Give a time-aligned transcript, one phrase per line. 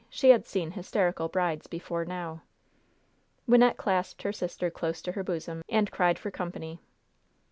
[0.09, 2.41] She had seen hysterical brides before now.
[3.47, 6.79] Wynnette clasped her sister close to her bosom, and cried for company.